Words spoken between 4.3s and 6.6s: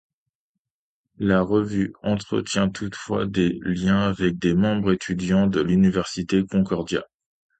des membres étudiants de l'Université